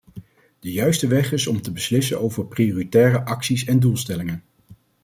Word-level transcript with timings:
De 0.59 0.71
juiste 0.71 1.07
weg 1.07 1.31
is 1.31 1.47
om 1.47 1.61
te 1.61 1.71
beslissen 1.71 2.19
over 2.21 2.45
prioritaire 2.45 3.25
acties 3.25 3.63
en 3.65 3.79
doelstellingen. 3.79 4.43